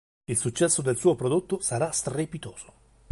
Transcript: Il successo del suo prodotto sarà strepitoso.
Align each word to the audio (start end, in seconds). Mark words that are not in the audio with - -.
Il 0.27 0.35
successo 0.35 0.81
del 0.81 0.97
suo 0.97 1.13
prodotto 1.15 1.61
sarà 1.61 1.91
strepitoso. 1.91 2.73